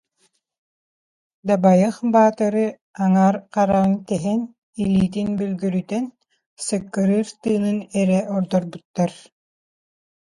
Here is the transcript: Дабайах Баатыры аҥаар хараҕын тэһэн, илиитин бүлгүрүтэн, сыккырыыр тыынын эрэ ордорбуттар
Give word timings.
Дабайах 1.47 1.95
Баатыры 2.13 2.65
аҥаар 3.03 3.35
хараҕын 3.53 3.93
тэһэн, 4.07 4.41
илиитин 4.81 5.27
бүлгүрүтэн, 5.37 6.05
сыккырыыр 6.65 7.27
тыынын 7.41 7.79
эрэ 8.01 8.19
ордорбуттар 8.35 9.11